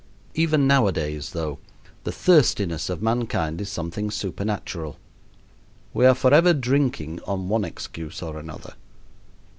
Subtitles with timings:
[0.33, 1.59] Even nowadays, though,
[2.05, 4.97] the thirstiness of mankind is something supernatural.
[5.93, 8.73] We are forever drinking on one excuse or another.